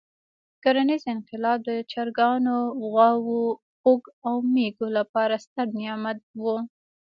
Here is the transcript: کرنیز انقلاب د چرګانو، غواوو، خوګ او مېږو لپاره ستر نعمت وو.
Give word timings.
کرنیز 0.63 1.03
انقلاب 1.13 1.57
د 1.67 1.69
چرګانو، 1.91 2.57
غواوو، 2.89 3.41
خوګ 3.79 4.01
او 4.27 4.35
مېږو 4.53 4.87
لپاره 4.97 5.35
ستر 5.45 5.65
نعمت 5.77 6.19
وو. 6.41 6.57